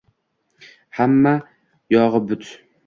[1.01, 1.35] Hammma
[1.99, 2.53] yog’i but.